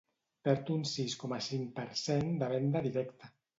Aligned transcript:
Perd 0.47 0.71
un 0.75 0.81
sis 0.91 1.17
coma 1.25 1.39
cinc 1.49 1.71
per 1.77 1.87
cent 2.01 2.35
de 2.43 2.51
venda 2.57 2.85
directa. 2.91 3.33